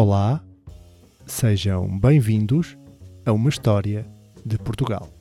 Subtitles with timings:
[0.00, 0.40] Olá,
[1.26, 2.78] sejam bem-vindos
[3.26, 4.06] a uma história
[4.46, 5.12] de Portugal.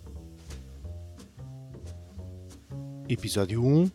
[3.09, 3.89] Episódio 1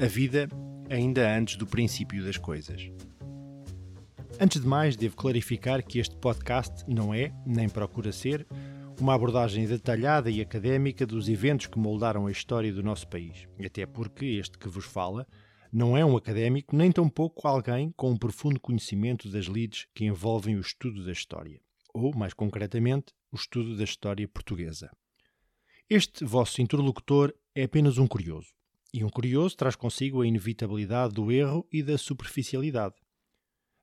[0.00, 0.48] A vida
[0.88, 2.90] ainda antes do princípio das coisas.
[4.40, 8.46] Antes de mais, devo clarificar que este podcast não é, nem procura ser,
[8.98, 13.46] uma abordagem detalhada e académica dos eventos que moldaram a história do nosso país.
[13.62, 15.26] Até porque este que vos fala
[15.72, 20.56] não é um académico, nem tampouco alguém com um profundo conhecimento das lides que envolvem
[20.56, 21.62] o estudo da história,
[21.94, 24.90] ou, mais concretamente, o estudo da história portuguesa.
[25.88, 28.48] Este vosso interlocutor é apenas um curioso,
[28.92, 32.96] e um curioso traz consigo a inevitabilidade do erro e da superficialidade.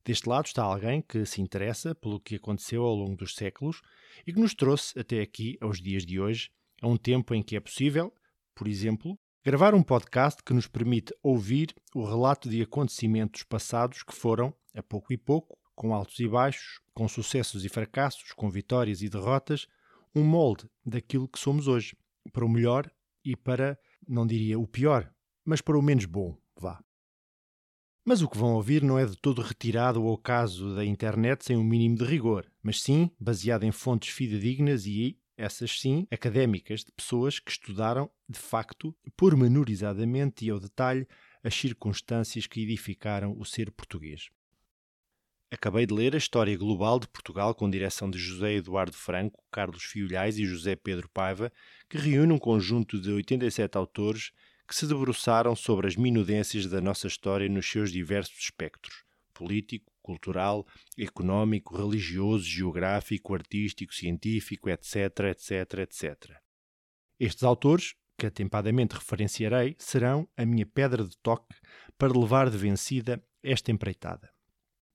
[0.05, 3.81] Deste lado está alguém que se interessa pelo que aconteceu ao longo dos séculos
[4.27, 6.51] e que nos trouxe até aqui, aos dias de hoje,
[6.81, 8.13] a um tempo em que é possível,
[8.53, 14.13] por exemplo, Gravar um podcast que nos permite ouvir o relato de acontecimentos passados que
[14.13, 19.01] foram, a pouco e pouco, com altos e baixos, com sucessos e fracassos, com vitórias
[19.01, 19.65] e derrotas,
[20.13, 21.97] um molde daquilo que somos hoje,
[22.31, 22.91] para o melhor
[23.25, 25.11] e para, não diria o pior,
[25.43, 26.79] mas para o menos bom, vá.
[28.05, 31.57] Mas o que vão ouvir não é de todo retirado ao caso da internet sem
[31.57, 36.91] um mínimo de rigor, mas sim baseado em fontes fidedignas e essas sim académicas, de
[36.91, 41.07] pessoas que estudaram, de facto, pormenorizadamente e ao detalhe,
[41.41, 44.29] as circunstâncias que edificaram o ser português.
[45.49, 49.83] Acabei de ler a História Global de Portugal com direção de José Eduardo Franco, Carlos
[49.83, 51.51] Fiolhais e José Pedro Paiva,
[51.89, 54.31] que reúne um conjunto de 87 autores
[54.67, 59.03] que se debruçaram sobre as minudências da nossa história nos seus diversos espectros
[59.33, 60.65] político, cultural,
[60.97, 64.95] económico, religioso, geográfico, artístico, científico, etc.,
[65.29, 66.35] etc., etc.
[67.19, 71.55] Estes autores, que atempadamente referenciarei, serão a minha pedra de toque
[71.95, 74.33] para levar de vencida esta empreitada.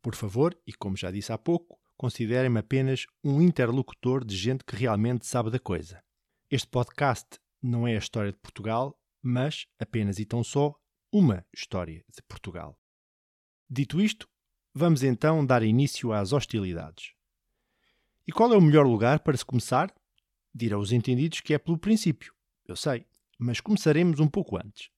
[0.02, 4.74] Por favor, e como já disse há pouco, considerem-me apenas um interlocutor de gente que
[4.74, 6.02] realmente sabe da coisa.
[6.50, 10.74] Este podcast não é a história de Portugal, mas apenas e tão só
[11.12, 12.76] uma história de Portugal.
[13.70, 14.28] Dito isto,
[14.76, 17.12] Vamos então dar início às hostilidades.
[18.26, 19.94] E qual é o melhor lugar para se começar?
[20.52, 22.34] Dirão os entendidos que é pelo princípio.
[22.66, 23.06] Eu sei,
[23.38, 24.88] mas começaremos um pouco antes.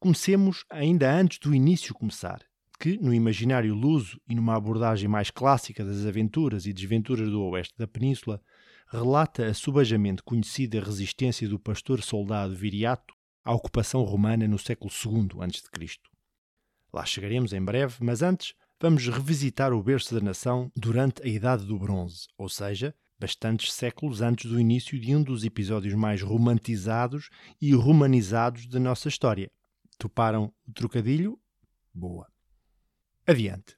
[0.00, 2.42] Comecemos ainda antes do início começar,
[2.80, 7.74] que, no imaginário luso e numa abordagem mais clássica das aventuras e desventuras do oeste
[7.76, 8.40] da península,
[8.86, 15.98] relata a subajamente conhecida resistência do pastor-soldado Viriato à ocupação romana no século II a.C.
[16.90, 21.66] Lá chegaremos em breve, mas antes vamos revisitar o berço da nação durante a Idade
[21.66, 27.28] do Bronze, ou seja, bastantes séculos antes do início de um dos episódios mais romantizados
[27.60, 29.50] e romanizados da nossa história.
[29.98, 31.38] Toparam o trocadilho?
[31.92, 32.28] Boa.
[33.26, 33.76] Adiante.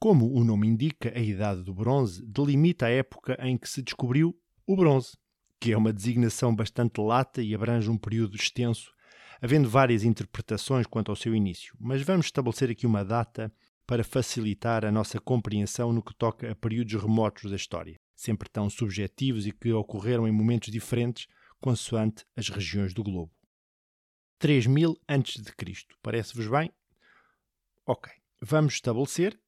[0.00, 4.36] Como o nome indica, a Idade do Bronze delimita a época em que se descobriu
[4.66, 5.16] o bronze,
[5.60, 8.92] que é uma designação bastante lata e abrange um período extenso,
[9.40, 13.52] havendo várias interpretações quanto ao seu início, mas vamos estabelecer aqui uma data
[13.86, 18.70] para facilitar a nossa compreensão no que toca a períodos remotos da história, sempre tão
[18.70, 21.26] subjetivos e que ocorreram em momentos diferentes
[21.60, 23.32] consoante as regiões do globo.
[24.38, 25.42] 3000 a.C.
[26.02, 26.70] Parece-vos bem?
[27.86, 28.12] Ok.
[28.42, 29.38] Vamos estabelecer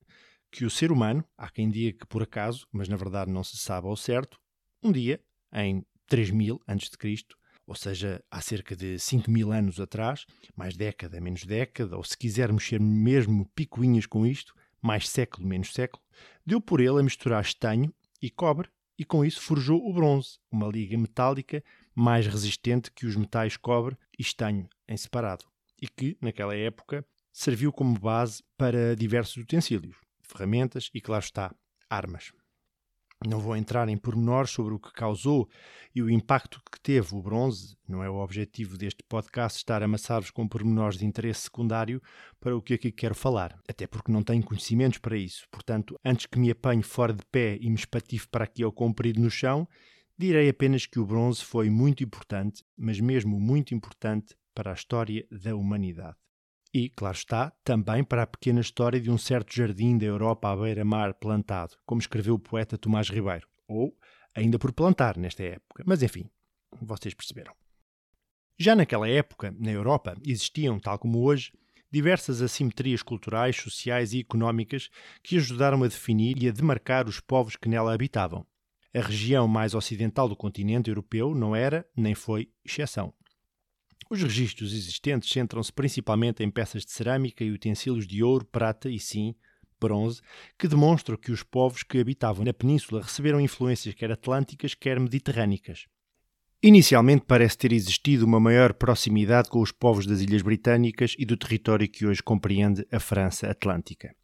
[0.51, 3.57] que o ser humano, há quem diga que por acaso, mas na verdade não se
[3.57, 4.41] sabe ao certo,
[4.83, 7.27] um dia, em 3000 a.C.,
[7.67, 12.17] ou seja, há cerca de 5 mil anos atrás, mais década, menos década, ou se
[12.17, 16.03] quisermos ser mesmo picuinhas com isto, mais século, menos século,
[16.45, 18.69] deu por ele a misturar estanho e cobre
[18.99, 21.63] e com isso forjou o bronze, uma liga metálica
[21.95, 25.45] mais resistente que os metais cobre e estanho em separado,
[25.81, 31.55] e que, naquela época, serviu como base para diversos utensílios, ferramentas e, claro está,
[31.89, 32.33] armas.
[33.25, 35.49] Não vou entrar em pormenores sobre o que causou
[35.95, 37.77] e o impacto que teve o bronze.
[37.89, 42.03] Não é o objetivo deste podcast estar a amassar-vos com pormenores de interesse secundário
[42.39, 45.47] para o que aqui quero falar, até porque não tenho conhecimentos para isso.
[45.51, 49.21] Portanto, antes que me apanhe fora de pé e me espatife para aqui ao comprido
[49.21, 49.67] no chão,
[50.19, 55.27] direi apenas que o bronze foi muito importante, mas mesmo muito importante para a história
[55.31, 56.26] da humanidade.
[56.79, 60.55] E, claro está, também para a pequena história de um certo jardim da Europa à
[60.55, 63.49] beira-mar plantado, como escreveu o poeta Tomás Ribeiro.
[63.67, 63.97] Ou
[64.35, 65.83] ainda por plantar nesta época.
[65.87, 66.29] Mas enfim,
[66.83, 67.55] vocês perceberam.
[68.59, 71.51] Já naquela época, na Europa, existiam, tal como hoje,
[71.91, 74.91] diversas assimetrias culturais, sociais e económicas
[75.23, 78.47] que ajudaram a definir e a demarcar os povos que nela habitavam.
[78.95, 83.15] A região mais ocidental do continente europeu não era, nem foi, exceção.
[84.09, 89.01] Os registros existentes centram-se principalmente em peças de cerâmica e utensílios de ouro, prata e,
[89.01, 89.35] sim,
[89.81, 90.21] bronze
[90.59, 95.87] que demonstram que os povos que habitavam na península receberam influências quer atlânticas, quer mediterrânicas.
[96.63, 101.37] Inicialmente parece ter existido uma maior proximidade com os povos das Ilhas Britânicas e do
[101.37, 104.15] território que hoje compreende a França Atlântica.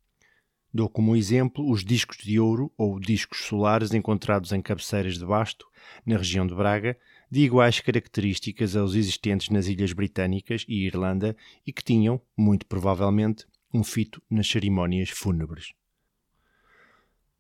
[0.72, 5.66] Dou como exemplo os discos de ouro ou discos solares encontrados em cabeceiras de basto,
[6.06, 6.96] na região de Braga,
[7.32, 11.34] de iguais características aos existentes nas Ilhas Britânicas e Irlanda
[11.66, 15.72] e que tinham, muito provavelmente, um fito nas cerimónias fúnebres.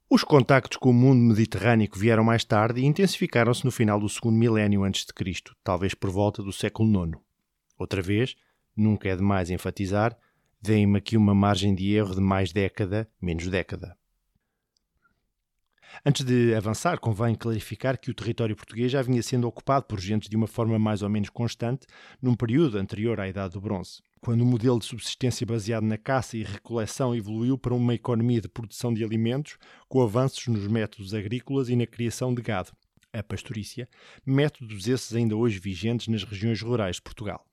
[0.08, 4.38] Os contactos com o mundo mediterrâneo vieram mais tarde e intensificaram-se no final do segundo
[4.38, 7.18] milénio antes de Cristo, talvez por volta do século IX.
[7.76, 8.34] Outra vez,
[8.74, 10.16] nunca é demais enfatizar,
[10.58, 13.94] deem-me aqui uma margem de erro de mais década, menos década.
[16.04, 20.28] Antes de avançar, convém clarificar que o território português já vinha sendo ocupado por gentes
[20.28, 21.86] de uma forma mais ou menos constante
[22.20, 26.36] num período anterior à Idade do Bronze, quando o modelo de subsistência baseado na caça
[26.36, 29.58] e recoleção evoluiu para uma economia de produção de alimentos
[29.88, 32.72] com avanços nos métodos agrícolas e na criação de gado,
[33.12, 33.88] a pastorícia,
[34.24, 37.46] métodos esses ainda hoje vigentes nas regiões rurais de Portugal.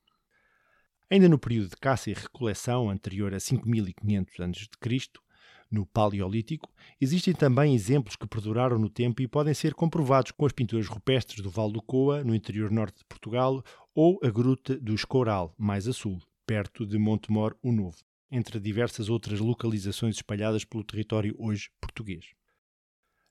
[1.11, 5.28] Ainda no período de caça e recoleção anterior a 5500 a.C.,
[5.71, 10.51] no Paleolítico, existem também exemplos que perduraram no tempo e podem ser comprovados com as
[10.51, 13.63] pinturas rupestres do Val do Coa, no interior norte de Portugal,
[13.93, 17.97] ou a Gruta do Escoral, mais a sul, perto de Montemor o Novo,
[18.31, 22.25] entre diversas outras localizações espalhadas pelo território hoje português.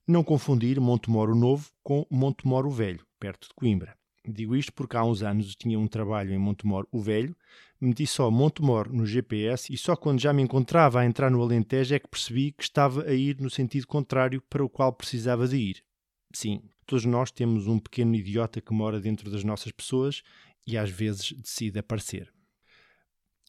[0.06, 3.96] Não confundir Montemor o Novo com Montemor o Velho, perto de Coimbra.
[4.26, 7.36] Digo isto porque há uns anos tinha um trabalho em Montemor o Velho,
[7.80, 11.94] meti só Montemor no GPS e só quando já me encontrava a entrar no Alentejo
[11.94, 15.56] é que percebi que estava a ir no sentido contrário para o qual precisava de
[15.56, 15.84] ir.
[16.32, 20.22] Sim, todos nós temos um pequeno idiota que mora dentro das nossas pessoas
[20.66, 22.32] e às vezes decide aparecer.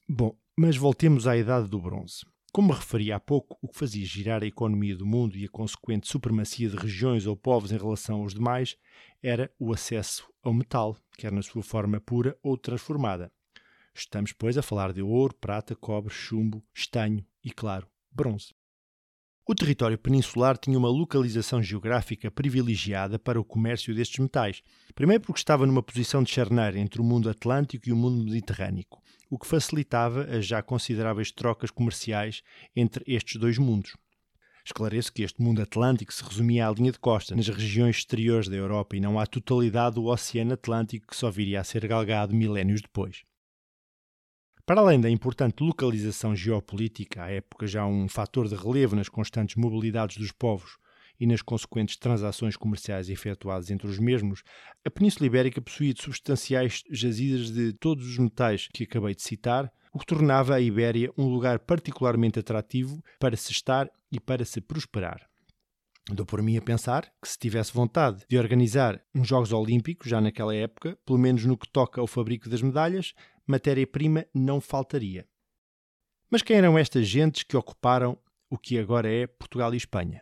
[0.08, 2.26] Bom, mas voltemos à Idade do Bronze.
[2.52, 6.08] Como referi há pouco, o que fazia girar a economia do mundo e a consequente
[6.08, 8.76] supremacia de regiões ou povos em relação aos demais
[9.22, 13.32] era o acesso ao metal, quer na sua forma pura ou transformada.
[13.94, 18.59] Estamos, pois, a falar de ouro, prata, cobre, chumbo, estanho e, claro, bronze.
[19.50, 24.62] O território peninsular tinha uma localização geográfica privilegiada para o comércio destes metais.
[24.94, 28.86] Primeiro, porque estava numa posição de charneira entre o mundo atlântico e o mundo mediterrâneo,
[29.28, 32.44] o que facilitava as já consideráveis trocas comerciais
[32.76, 33.98] entre estes dois mundos.
[34.64, 38.56] Esclareço que este mundo atlântico se resumia à linha de costa, nas regiões exteriores da
[38.56, 42.84] Europa e não à totalidade do Oceano Atlântico que só viria a ser galgado milénios
[42.84, 43.24] depois.
[44.70, 49.56] Para além da importante localização geopolítica, à época já um fator de relevo nas constantes
[49.56, 50.78] mobilidades dos povos
[51.20, 54.44] e nas consequentes transações comerciais efetuadas entre os mesmos,
[54.86, 59.98] a Península Ibérica possuía substanciais jazidas de todos os metais que acabei de citar, o
[59.98, 65.29] que tornava a Ibéria um lugar particularmente atrativo para se estar e para se prosperar.
[66.12, 70.20] Dou por mim a pensar que se tivesse vontade de organizar uns Jogos Olímpicos, já
[70.20, 73.14] naquela época, pelo menos no que toca ao fabrico das medalhas,
[73.46, 75.28] matéria-prima não faltaria.
[76.32, 78.18] Mas quem eram estas gentes que ocuparam
[78.50, 80.22] o que agora é Portugal e Espanha?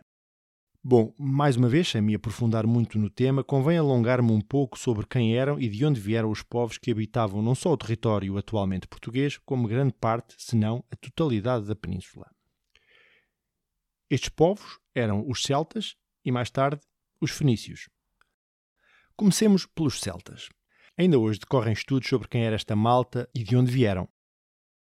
[0.84, 5.06] Bom, mais uma vez, sem me aprofundar muito no tema, convém alongar-me um pouco sobre
[5.06, 8.86] quem eram e de onde vieram os povos que habitavam não só o território atualmente
[8.86, 12.30] português, como grande parte, se não a totalidade da península.
[14.10, 16.80] Estes povos eram os celtas e, mais tarde,
[17.20, 17.90] os fenícios.
[19.14, 20.48] Comecemos pelos celtas.
[20.96, 24.08] Ainda hoje decorrem estudos sobre quem era esta malta e de onde vieram.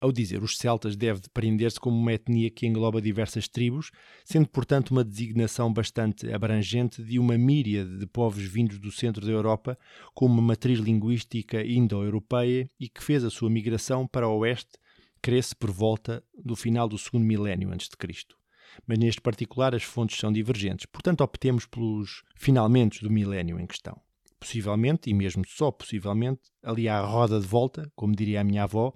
[0.01, 3.89] Ao dizer os celtas, deve depreender-se como uma etnia que engloba diversas tribos,
[4.25, 9.31] sendo, portanto, uma designação bastante abrangente de uma míriade de povos vindos do centro da
[9.31, 9.79] Europa,
[10.13, 14.77] com uma matriz linguística indo-europeia e que fez a sua migração para o oeste,
[15.21, 18.37] cresce por volta do final do segundo milénio antes de Cristo.
[18.85, 23.99] Mas neste particular as fontes são divergentes, portanto optemos pelos finalmente do milénio em questão
[24.45, 28.93] possivelmente, e mesmo só possivelmente, ali à roda de volta, como diria a minha avó,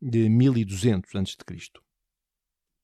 [0.00, 1.36] de 1200 a.C.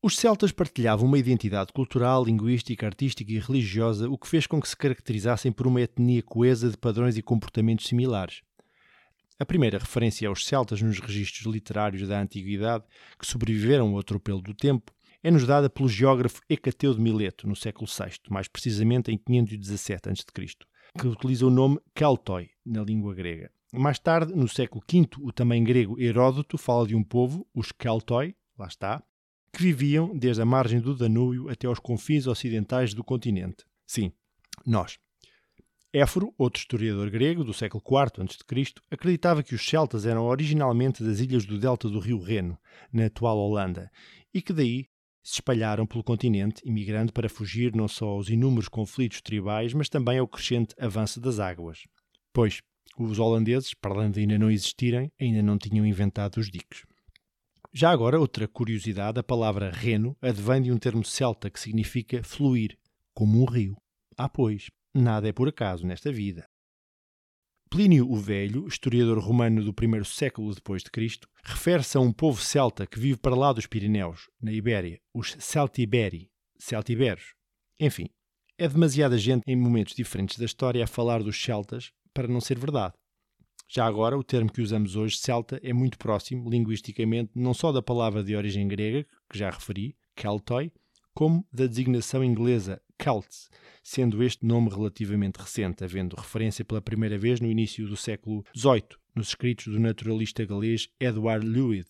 [0.02, 4.68] Os celtas partilhavam uma identidade cultural, linguística, artística e religiosa, o que fez com que
[4.68, 8.42] se caracterizassem por uma etnia coesa de padrões e comportamentos similares.
[9.38, 12.84] A primeira referência aos celtas nos registros literários da Antiguidade,
[13.18, 14.92] que sobreviveram ao atropelo do tempo,
[15.24, 20.24] é-nos dada pelo geógrafo Hecateu de Mileto, no século VI, mais precisamente em 517 a.C.,
[20.98, 23.50] que utiliza o nome Keltoi na língua grega.
[23.72, 28.36] Mais tarde, no século V, o também grego Heródoto fala de um povo, os Keltoi,
[28.58, 29.02] lá está,
[29.50, 33.64] que viviam desde a margem do Danúbio até aos confins ocidentais do continente.
[33.86, 34.12] Sim,
[34.66, 34.98] nós.
[35.90, 41.18] Éforo, outro historiador grego do século IV a.C., acreditava que os celtas eram originalmente das
[41.18, 42.58] ilhas do delta do rio Reno,
[42.92, 43.90] na atual Holanda,
[44.32, 44.86] e que daí
[45.24, 50.18] se espalharam pelo continente, imigrando para fugir não só aos inúmeros conflitos tribais, mas também
[50.18, 51.84] ao crescente avanço das águas.
[52.30, 52.60] Pois,
[52.98, 56.82] os holandeses, para além de ainda não existirem, ainda não tinham inventado os diques.
[57.72, 62.78] Já agora, outra curiosidade, a palavra reno advém de um termo celta que significa fluir,
[63.14, 63.76] como um rio.
[64.16, 66.46] Ah, pois, nada é por acaso nesta vida.
[67.74, 72.40] Plínio o Velho, historiador romano do primeiro século depois de Cristo, refere-se a um povo
[72.40, 77.34] celta que vive para lá dos Pirineus, na Ibéria, os Celtiberi, celtiberos.
[77.80, 78.06] Enfim,
[78.56, 82.60] é demasiada gente em momentos diferentes da história a falar dos celtas para não ser
[82.60, 82.94] verdade.
[83.68, 87.82] Já agora, o termo que usamos hoje, celta, é muito próximo, linguisticamente, não só da
[87.82, 90.70] palavra de origem grega, que já referi, Keltoi,
[91.12, 93.50] como da designação inglesa Celts,
[93.82, 98.96] sendo este nome relativamente recente, havendo referência pela primeira vez no início do século XVIII,
[99.14, 101.88] nos escritos do naturalista galês Edward Lewid,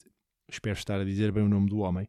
[0.49, 2.09] espero estar a dizer bem o nome do homem,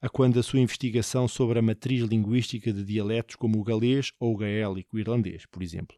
[0.00, 4.34] a quando a sua investigação sobre a matriz linguística de dialetos como o galês ou
[4.34, 5.96] o gaélico irlandês, por exemplo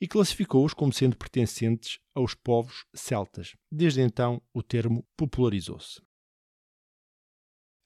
[0.00, 3.56] e classificou-os como sendo pertencentes aos povos celtas.
[3.70, 6.00] Desde então, o termo popularizou-se.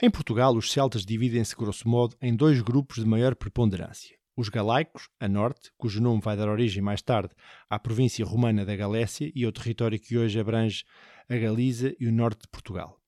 [0.03, 4.17] Em Portugal, os celtas dividem-se, grosso modo, em dois grupos de maior preponderância.
[4.35, 7.35] Os galaicos, a norte, cujo nome vai dar origem mais tarde
[7.69, 10.85] à província romana da Galécia e ao território que hoje abrange
[11.29, 12.99] a Galiza e o norte de Portugal.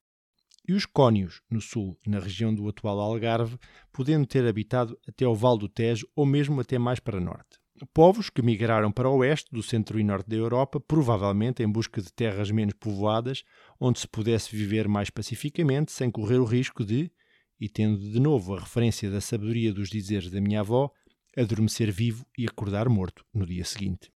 [0.69, 3.59] E os cônios, no sul, na região do atual Algarve,
[3.91, 7.62] podendo ter habitado até ao Val do Tejo ou mesmo até mais para norte.
[7.93, 12.01] Povos que migraram para o oeste, do centro e norte da Europa, provavelmente em busca
[12.01, 13.45] de terras menos povoadas,
[13.81, 17.11] onde se pudesse viver mais pacificamente, sem correr o risco de,
[17.59, 20.93] e tendo de novo a referência da sabedoria dos dizeres da minha avó,
[21.37, 24.13] adormecer vivo e acordar morto no dia seguinte.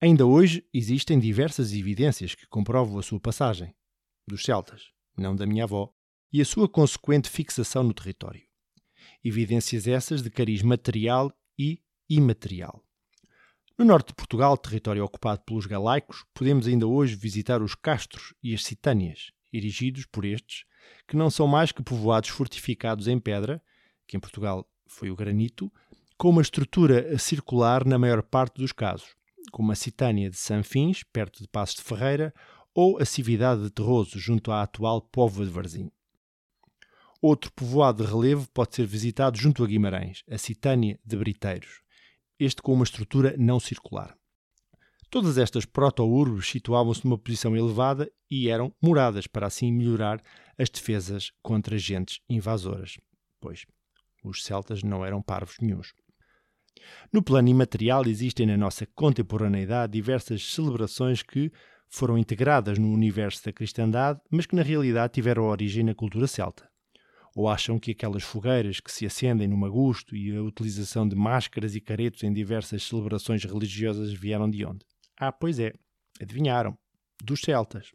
[0.00, 3.74] Ainda hoje existem diversas evidências que comprovam a sua passagem,
[4.28, 5.90] dos celtas, não da minha avó,
[6.32, 8.42] e a sua consequente fixação no território.
[9.24, 12.82] Evidências essas de cariz material e imaterial.
[13.78, 18.54] No norte de Portugal, território ocupado pelos galaicos, podemos ainda hoje visitar os castros e
[18.54, 20.64] as citâneas, erigidos por estes,
[21.06, 23.62] que não são mais que povoados fortificados em pedra,
[24.06, 25.70] que em Portugal foi o granito,
[26.16, 29.14] com uma estrutura circular na maior parte dos casos,
[29.52, 32.32] como a Citânia de Sanfins, perto de Passos de Ferreira,
[32.74, 35.90] ou a Cividade de Terroso, junto à atual Póvoa de Varzim.
[37.20, 41.85] Outro povoado de relevo pode ser visitado junto a Guimarães, a Citânia de Briteiros
[42.38, 44.16] este com uma estrutura não circular.
[45.10, 50.20] Todas estas proto-urbes situavam-se numa posição elevada e eram moradas para assim melhorar
[50.58, 52.96] as defesas contra agentes invasoras,
[53.40, 53.64] pois
[54.24, 55.92] os celtas não eram parvos nenhums.
[57.12, 61.50] No plano imaterial existem na nossa contemporaneidade diversas celebrações que
[61.88, 66.68] foram integradas no universo da cristandade, mas que na realidade tiveram origem na cultura celta.
[67.36, 71.76] Ou acham que aquelas fogueiras que se acendem no magusto e a utilização de máscaras
[71.76, 74.86] e caretos em diversas celebrações religiosas vieram de onde?
[75.18, 75.74] Ah, pois é,
[76.18, 76.78] adivinharam,
[77.22, 77.92] dos celtas.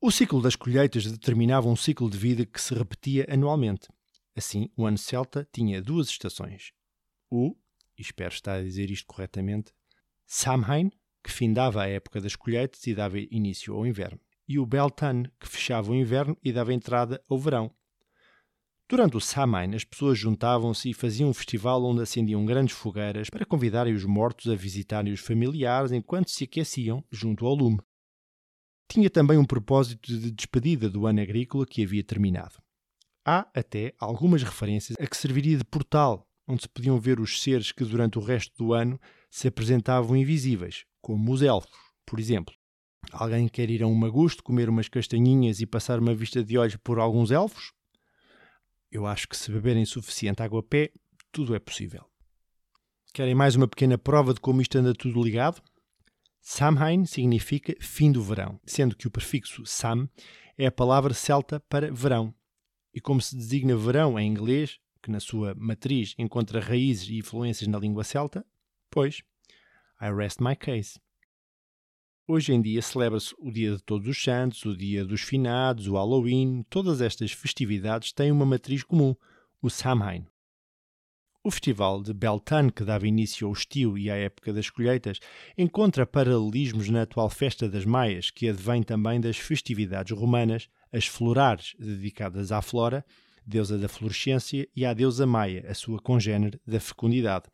[0.00, 3.88] O ciclo das colheitas determinava um ciclo de vida que se repetia anualmente.
[4.36, 6.70] Assim, o ano celta tinha duas estações.
[7.28, 7.56] O,
[7.98, 9.72] e espero estar a dizer isto corretamente,
[10.24, 15.24] Samhain, que findava a época das colheitas e dava início ao inverno, e o Beltan,
[15.40, 17.74] que fechava o inverno e dava entrada ao verão,
[18.90, 23.44] Durante o Samhain, as pessoas juntavam-se e faziam um festival onde acendiam grandes fogueiras para
[23.44, 27.78] convidarem os mortos a visitarem os familiares enquanto se aqueciam junto ao lume.
[28.90, 32.56] Tinha também um propósito de despedida do ano agrícola que havia terminado.
[33.26, 37.70] Há até algumas referências a que serviria de portal, onde se podiam ver os seres
[37.70, 38.98] que durante o resto do ano
[39.30, 42.54] se apresentavam invisíveis, como os elfos, por exemplo.
[43.12, 46.76] Alguém quer ir a um magusto, comer umas castanhinhas e passar uma vista de olhos
[46.76, 47.76] por alguns elfos?
[48.90, 50.90] Eu acho que se beberem suficiente água a pé,
[51.30, 52.04] tudo é possível.
[53.12, 55.62] Querem mais uma pequena prova de como isto anda tudo ligado?
[56.40, 60.08] Samhain significa fim do verão, sendo que o prefixo sam
[60.56, 62.34] é a palavra celta para verão.
[62.94, 67.68] E como se designa verão em inglês, que na sua matriz encontra raízes e influências
[67.68, 68.44] na língua celta,
[68.90, 69.22] pois,
[70.00, 70.98] I rest my case.
[72.30, 75.94] Hoje em dia celebra-se o Dia de Todos os Santos, o Dia dos Finados, o
[75.94, 76.62] Halloween.
[76.68, 79.16] Todas estas festividades têm uma matriz comum,
[79.62, 80.26] o Samhain.
[81.42, 85.18] O festival de Beltane, que dava início ao estio e à época das colheitas,
[85.56, 91.74] encontra paralelismos na atual festa das Maias, que advém também das festividades romanas, as florares,
[91.78, 93.06] dedicadas à Flora,
[93.46, 97.46] deusa da florescência, e à deusa Maia, a sua congênere da fecundidade.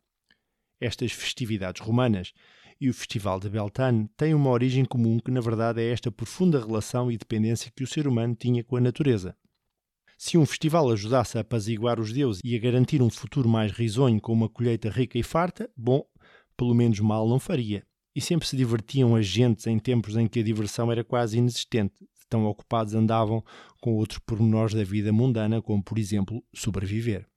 [0.81, 2.33] Estas festividades romanas
[2.85, 6.59] e o Festival de Beltane têm uma origem comum que, na verdade, é esta profunda
[6.59, 9.35] relação e dependência que o ser humano tinha com a natureza.
[10.19, 14.21] Se um festival ajudasse a apaziguar os deuses e a garantir um futuro mais risonho
[14.21, 16.05] com uma colheita rica e farta, bom,
[16.55, 17.83] pelo menos mal não faria.
[18.15, 22.07] E sempre se divertiam as gentes em tempos em que a diversão era quase inexistente,
[22.29, 23.43] tão ocupados andavam
[23.81, 27.27] com outros pormenores da vida mundana, como por exemplo sobreviver.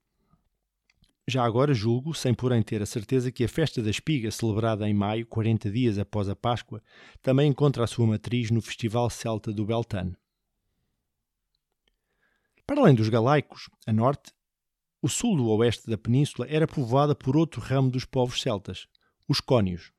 [1.31, 4.95] Já agora julgo, sem porém ter a certeza, que a festa da espiga, celebrada em
[4.95, 6.83] maio, 40 dias após a Páscoa,
[7.21, 10.17] também encontra a sua matriz no Festival Celta do Beltane.
[12.67, 14.33] Para além dos galaicos, a norte,
[15.03, 18.87] o sul do oeste da península era povoada por outro ramo dos povos celtas,
[19.29, 19.93] os cônios.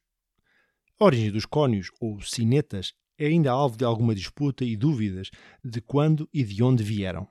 [1.00, 5.30] A origem dos cônios, ou cinetas, é ainda alvo de alguma disputa e dúvidas
[5.64, 7.28] de quando e de onde vieram.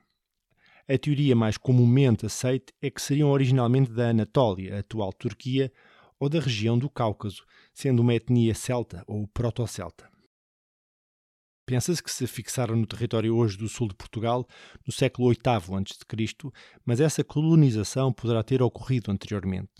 [0.90, 5.70] A teoria mais comumente aceita é que seriam originalmente da Anatólia, a atual Turquia,
[6.18, 10.10] ou da região do Cáucaso, sendo uma etnia celta ou proto-celta.
[11.66, 14.48] Pensa-se que se fixaram no território hoje do sul de Portugal
[14.86, 16.50] no século VIII a.C.,
[16.86, 19.70] mas essa colonização poderá ter ocorrido anteriormente.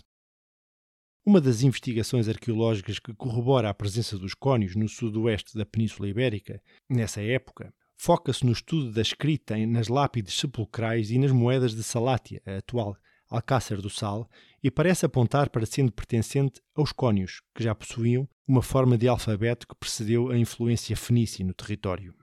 [1.25, 6.61] Uma das investigações arqueológicas que corrobora a presença dos cónios no sudoeste da Península Ibérica,
[6.87, 12.41] nessa época, foca-se no estudo da escrita nas lápides sepulcrais e nas moedas de Salátia,
[12.45, 12.95] a atual
[13.29, 14.27] Alcácer do Sal,
[14.63, 19.67] e parece apontar para sendo pertencente aos cônios, que já possuíam uma forma de alfabeto
[19.67, 22.15] que precedeu a influência fenícia no território.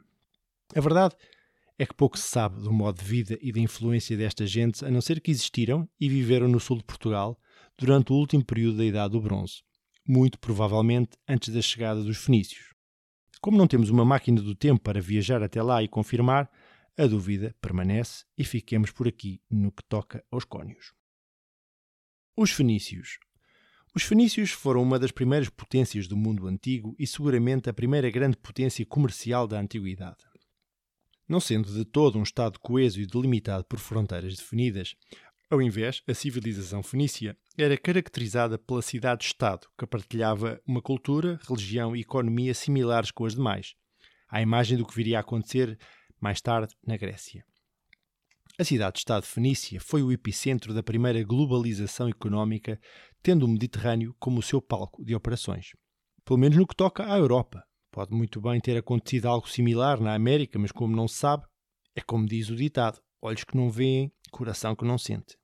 [0.74, 1.14] A verdade
[1.78, 4.90] é que pouco se sabe do modo de vida e da influência destas gentes, a
[4.90, 7.38] não ser que existiram e viveram no sul de Portugal
[7.76, 9.62] durante o último período da Idade do Bronze,
[10.08, 12.75] muito provavelmente antes da chegada dos fenícios.
[13.40, 16.50] Como não temos uma máquina do tempo para viajar até lá e confirmar,
[16.98, 20.94] a dúvida permanece e fiquemos por aqui no que toca aos cônios.
[22.36, 23.18] Os fenícios.
[23.94, 28.36] Os fenícios foram uma das primeiras potências do mundo antigo e seguramente a primeira grande
[28.36, 30.24] potência comercial da antiguidade.
[31.28, 34.94] Não sendo de todo um Estado coeso e delimitado por fronteiras definidas,
[35.48, 42.00] ao invés, a civilização fenícia era caracterizada pela cidade-estado, que partilhava uma cultura, religião e
[42.00, 43.74] economia similares com as demais,
[44.28, 45.78] à imagem do que viria a acontecer
[46.20, 47.44] mais tarde na Grécia.
[48.58, 52.80] A cidade-estado fenícia foi o epicentro da primeira globalização económica,
[53.22, 55.72] tendo o Mediterrâneo como o seu palco de operações.
[56.24, 57.62] Pelo menos no que toca à Europa.
[57.92, 61.44] Pode muito bem ter acontecido algo similar na América, mas como não se sabe,
[61.94, 65.36] é como diz o ditado: olhos que não veem, coração que não sente.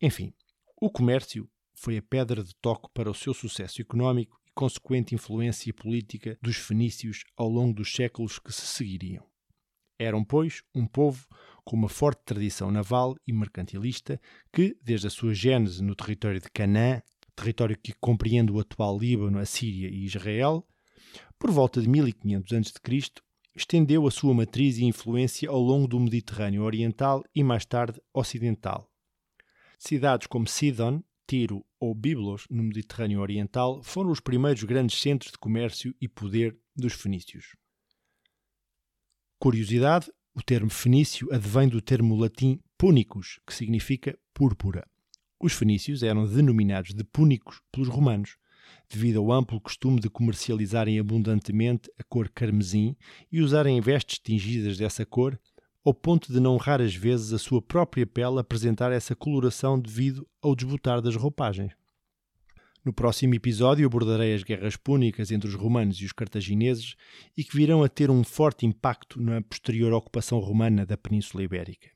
[0.00, 0.32] Enfim,
[0.80, 5.72] o comércio foi a pedra de toque para o seu sucesso económico e consequente influência
[5.72, 9.24] política dos fenícios ao longo dos séculos que se seguiriam.
[9.98, 11.26] Eram, pois, um povo
[11.64, 14.20] com uma forte tradição naval e mercantilista
[14.52, 17.02] que, desde a sua gênese no território de Canaã,
[17.36, 20.66] território que compreende o atual Líbano, a Síria e Israel,
[21.38, 23.22] por volta de 1500 a.C.,
[23.60, 28.90] estendeu a sua matriz e influência ao longo do Mediterrâneo Oriental e mais tarde Ocidental.
[29.78, 35.38] Cidades como Sidon, Tiro ou Biblos, no Mediterrâneo Oriental, foram os primeiros grandes centros de
[35.38, 37.54] comércio e poder dos fenícios.
[39.38, 44.86] Curiosidade: o termo fenício advém do termo latim púnicos, que significa púrpura.
[45.38, 48.36] Os fenícios eram denominados de púnicos pelos romanos,
[48.88, 52.96] devido ao amplo costume de comercializarem abundantemente a cor carmesim
[53.30, 55.38] e usarem vestes tingidas dessa cor,
[55.84, 60.54] ao ponto de não raras vezes a sua própria pele apresentar essa coloração devido ao
[60.54, 61.72] desbotar das roupagens.
[62.84, 66.94] No próximo episódio abordarei as guerras púnicas entre os romanos e os cartagineses
[67.36, 71.90] e que virão a ter um forte impacto na posterior ocupação romana da Península Ibérica.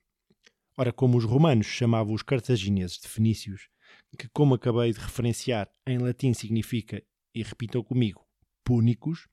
[0.76, 3.68] Ora, como os romanos chamavam os cartagineses de fenícios,
[4.14, 7.02] que, como acabei de referenciar, em latim significa,
[7.34, 8.24] e repitam comigo,
[8.62, 9.26] púnicos,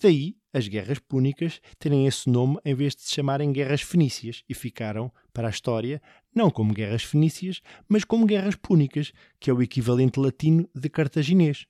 [0.00, 4.54] daí as guerras púnicas terem esse nome em vez de se chamarem guerras fenícias e
[4.54, 6.00] ficaram, para a história,
[6.34, 11.66] não como guerras fenícias, mas como guerras púnicas, que é o equivalente latino de cartaginês.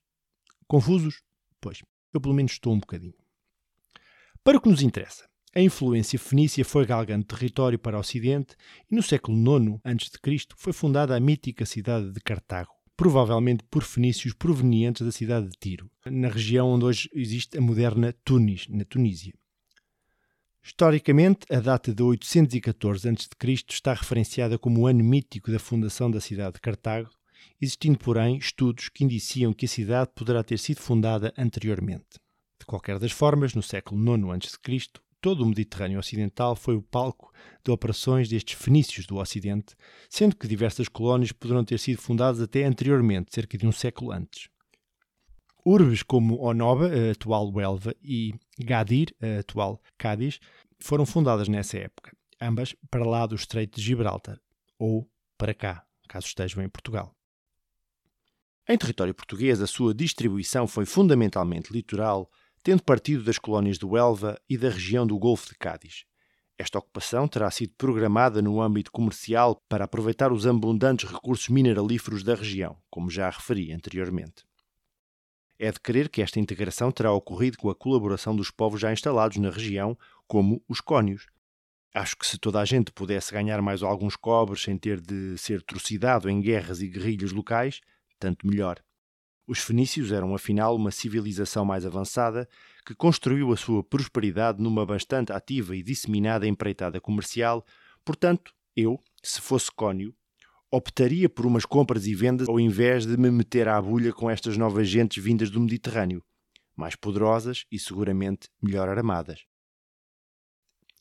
[0.67, 1.23] Confusos?
[1.61, 3.15] Pois, eu pelo menos estou um bocadinho.
[4.43, 8.57] Para o que nos interessa, a influência fenícia foi galgando território para o Ocidente
[8.91, 10.49] e no século IX a.C.
[10.57, 15.89] foi fundada a mítica cidade de Cartago, provavelmente por fenícios provenientes da cidade de Tiro,
[16.07, 19.33] na região onde hoje existe a moderna Tunis, na Tunísia.
[20.61, 23.55] Historicamente, a data de 814 a.C.
[23.69, 27.11] está referenciada como o ano mítico da fundação da cidade de Cartago,
[27.61, 32.19] existindo, porém, estudos que indiciam que a cidade poderá ter sido fundada anteriormente.
[32.59, 37.33] De qualquer das formas, no século IX a.C., todo o Mediterrâneo Ocidental foi o palco
[37.65, 39.75] de operações destes fenícios do Ocidente,
[40.11, 44.51] sendo que diversas colónias poderão ter sido fundadas até anteriormente, cerca de um século antes.
[45.65, 50.41] Urbes como Onoba, atual Huelva, e Gadir, atual Cádiz,
[50.79, 52.15] foram fundadas nessa época.
[52.39, 54.39] ambas para lá do Estreito de Gibraltar,
[54.79, 57.17] ou para cá, caso estejam em Portugal.
[58.69, 62.31] Em território português, a sua distribuição foi fundamentalmente litoral,
[62.65, 66.07] tendo partido das colónias do Elva e da região do Golfo de Cádiz.
[66.57, 72.35] Esta ocupação terá sido programada no âmbito comercial para aproveitar os abundantes recursos mineralíferos da
[72.35, 74.47] região, como já referi anteriormente.
[75.59, 79.37] É de crer que esta integração terá ocorrido com a colaboração dos povos já instalados
[79.37, 79.97] na região,
[80.27, 81.27] como os cônios.
[81.93, 85.61] Acho que se toda a gente pudesse ganhar mais alguns cobres sem ter de ser
[85.61, 87.83] trucidado em guerras e guerrilhas locais,
[88.19, 88.83] tanto melhor.
[89.47, 92.49] Os fenícios eram afinal uma civilização mais avançada
[92.87, 97.65] que construiu a sua prosperidade numa bastante ativa e disseminada empreitada comercial,
[98.05, 100.15] portanto, eu, se fosse cônio,
[100.71, 104.57] optaria por umas compras e vendas ao invés de me meter à bulha com estas
[104.57, 106.25] novas gentes vindas do Mediterrâneo,
[106.75, 109.45] mais poderosas e seguramente melhor armadas.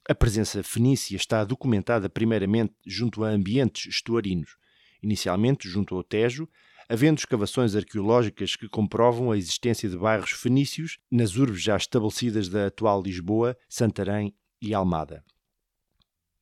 [0.07, 4.57] A presença fenícia está documentada primeiramente junto a ambientes estuarinos,
[5.01, 6.47] inicialmente junto ao Tejo,
[6.89, 12.67] havendo escavações arqueológicas que comprovam a existência de bairros fenícios nas urbes já estabelecidas da
[12.67, 15.23] atual Lisboa, Santarém e Almada.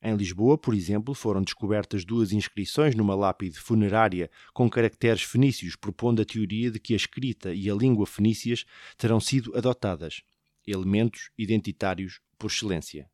[0.04, 6.20] Em Lisboa, por exemplo, foram descobertas duas inscrições numa lápide funerária com caracteres fenícios, propondo
[6.20, 8.64] a teoria de que a escrita e a língua fenícias
[8.96, 10.22] terão sido adotadas,
[10.66, 13.08] elementos identitários por excelência.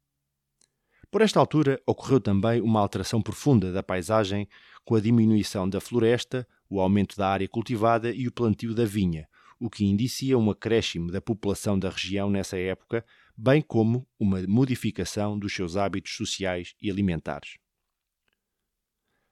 [1.11, 4.49] Por esta altura, ocorreu também uma alteração profunda da paisagem,
[4.83, 9.29] com a diminuição da floresta, o aumento da área cultivada e o plantio da vinha,
[9.59, 13.05] o que indicia um acréscimo da população da região nessa época,
[13.37, 17.57] bem como uma modificação dos seus hábitos sociais e alimentares.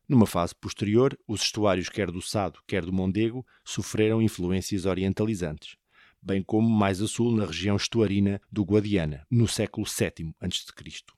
[0.09, 5.77] Numa fase posterior, os estuários quer do Sado, quer do Mondego sofreram influências orientalizantes,
[6.23, 11.16] bem como mais a sul na região estuarina do Guadiana, no século VII a.C.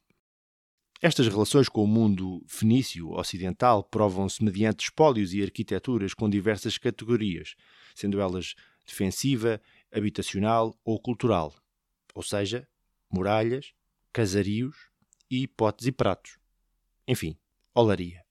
[1.01, 7.55] Estas relações com o mundo fenício ocidental provam-se mediante espólios e arquiteturas com diversas categorias,
[7.95, 9.61] sendo elas defensiva,
[9.93, 11.55] habitacional ou cultural,
[12.15, 12.67] ou seja,
[13.09, 13.73] muralhas,
[14.13, 14.77] casarios
[15.31, 16.37] e potes e pratos.
[17.07, 17.39] Enfim,
[17.73, 18.28] olaria.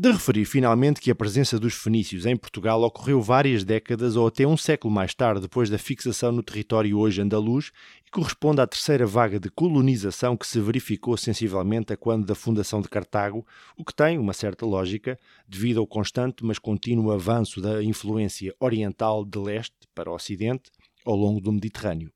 [0.00, 4.46] De referir finalmente que a presença dos fenícios em Portugal ocorreu várias décadas ou até
[4.46, 7.70] um século mais tarde depois da fixação no território hoje andaluz
[8.06, 12.80] e corresponde à terceira vaga de colonização que se verificou sensivelmente a quando da fundação
[12.80, 17.84] de Cartago, o que tem uma certa lógica devido ao constante mas contínuo avanço da
[17.84, 20.70] influência oriental de leste para o ocidente
[21.04, 22.10] ao longo do Mediterrâneo.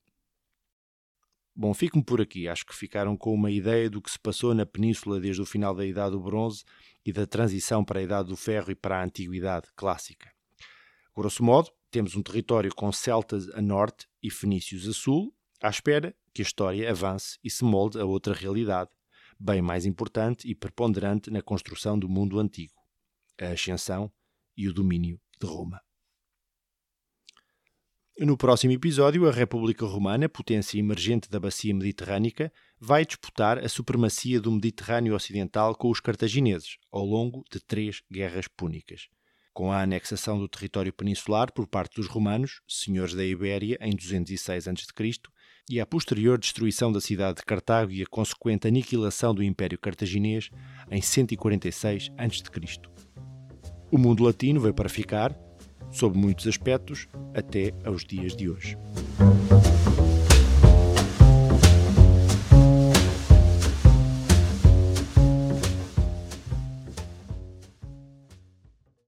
[1.55, 2.49] Bom, fico-me por aqui.
[2.49, 5.73] Acho que ficaram com uma ideia do que se passou na península desde o final
[5.73, 6.65] da Idade do Bronze
[7.05, 10.31] e da transição para a Idade do Ferro e para a Antiguidade clássica.
[11.15, 16.15] Grosso modo, temos um território com celtas a norte e fenícios a sul, à espera
[16.33, 18.89] que a história avance e se molde a outra realidade,
[19.39, 22.73] bem mais importante e preponderante na construção do mundo antigo:
[23.39, 24.11] a ascensão
[24.57, 25.84] e o domínio de Roma.
[28.17, 32.49] No próximo episódio, a República Romana, potência emergente da bacia mediterrânica,
[32.79, 38.47] vai disputar a supremacia do Mediterrâneo Ocidental com os cartagineses, ao longo de três guerras
[38.47, 39.09] púnicas.
[39.53, 44.65] Com a anexação do território peninsular por parte dos romanos, senhores da Ibéria, em 206
[44.69, 45.11] a.C.,
[45.69, 50.49] e a posterior destruição da cidade de Cartago e a consequente aniquilação do Império Cartaginês
[50.89, 52.41] em 146 a.C.
[53.91, 55.35] O mundo latino veio para ficar
[55.95, 58.77] sob muitos aspectos, até aos dias de hoje.